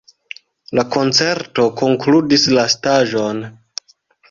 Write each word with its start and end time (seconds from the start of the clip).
Koncerto 0.95 1.67
konkludis 1.83 2.49
la 2.59 2.65
staĝon. 2.77 3.47